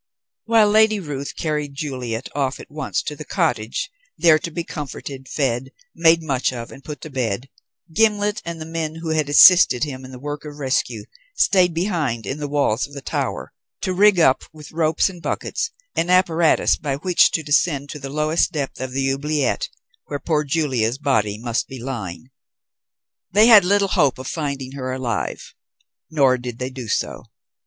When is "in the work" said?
10.03-10.43